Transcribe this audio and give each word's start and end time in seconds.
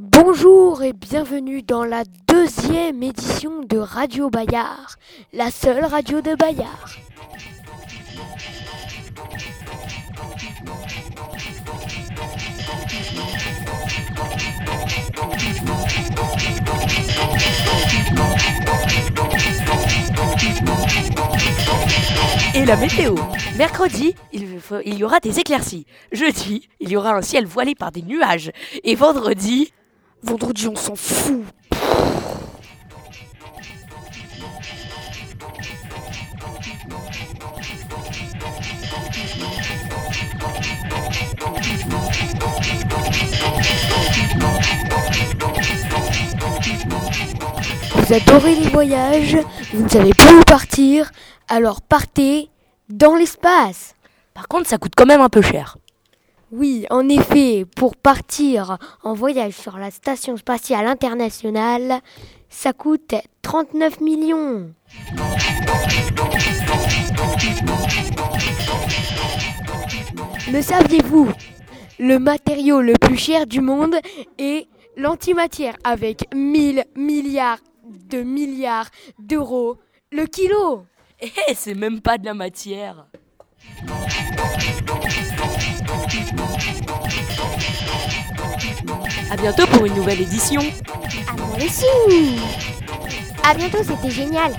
Bonjour 0.00 0.82
et 0.82 0.92
bienvenue 0.92 1.62
dans 1.62 1.84
la 1.84 2.02
deuxième 2.26 3.00
édition 3.04 3.60
de 3.60 3.78
Radio 3.78 4.28
Bayard, 4.28 4.96
la 5.32 5.52
seule 5.52 5.84
radio 5.84 6.20
de 6.20 6.34
Bayard. 6.34 6.90
Et 22.56 22.64
la 22.64 22.76
météo. 22.76 23.14
Mercredi, 23.56 24.16
il, 24.32 24.98
y 24.98 25.04
aura 25.04 25.20
des 25.20 25.38
éclaircies. 25.38 25.86
Jeudi, 26.10 26.68
il 26.80 26.88
y 26.88 26.96
aura 26.96 27.14
un 27.14 27.22
ciel 27.22 27.46
voilé 27.46 27.76
par 27.76 27.92
des 27.92 28.02
nuages. 28.02 28.50
Et 28.82 28.96
vendredi, 28.96 29.72
Vendredi, 30.24 30.68
on 30.68 30.74
s'en 30.74 30.96
fout. 30.96 31.44
Vous 47.94 48.12
adorez 48.14 48.54
les 48.54 48.68
voyages, 48.70 49.36
vous 49.74 49.82
ne 49.82 49.88
savez 49.88 50.10
plus 50.14 50.36
où 50.36 50.42
partir, 50.44 51.10
alors 51.48 51.82
partez 51.82 52.48
dans 52.88 53.14
l'espace. 53.14 53.94
par 54.32 54.48
contre, 54.48 54.68
ça 54.68 54.78
coûte 54.78 54.92
quand 54.96 55.06
même 55.06 55.20
un 55.20 55.28
peu 55.28 55.42
cher. 55.42 55.76
Oui, 56.56 56.86
en 56.88 57.08
effet, 57.08 57.64
pour 57.74 57.96
partir 57.96 58.78
en 59.02 59.12
voyage 59.12 59.54
sur 59.54 59.76
la 59.76 59.90
station 59.90 60.36
spatiale 60.36 60.86
internationale, 60.86 62.00
ça 62.48 62.72
coûte 62.72 63.16
39 63.42 64.00
millions. 64.00 64.72
Le 70.52 70.62
saviez-vous 70.62 71.32
Le 71.98 72.18
matériau 72.20 72.80
le 72.80 72.92
plus 73.00 73.16
cher 73.16 73.48
du 73.48 73.60
monde 73.60 73.96
est 74.38 74.68
l'antimatière 74.96 75.74
avec 75.82 76.32
1000 76.32 76.84
milliards 76.94 77.58
de 77.84 78.22
milliards 78.22 78.90
d'euros 79.18 79.78
le 80.12 80.26
kilo. 80.26 80.86
Eh, 81.20 81.54
c'est 81.56 81.74
même 81.74 82.00
pas 82.00 82.16
de 82.16 82.26
la 82.26 82.34
matière. 82.34 83.08
À 89.30 89.36
bientôt 89.36 89.66
pour 89.66 89.84
une 89.86 89.94
nouvelle 89.94 90.20
édition. 90.20 90.60
À 93.42 93.54
bientôt, 93.54 93.78
c'était 93.82 94.10
génial 94.10 94.52